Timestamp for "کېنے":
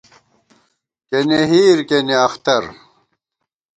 1.07-1.39, 1.89-2.15